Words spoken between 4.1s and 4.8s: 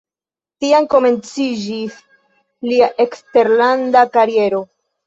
kariero.